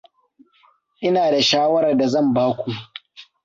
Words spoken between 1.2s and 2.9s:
da shawarar da zan ba ku.